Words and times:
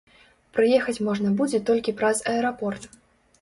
Прыехаць 0.59 0.95
можна 1.07 1.33
будзе 1.41 1.61
толькі 1.69 1.95
праз 2.01 2.23
аэрапорт. 2.33 2.91